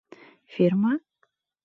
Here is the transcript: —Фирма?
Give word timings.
—Фирма? 0.53 0.93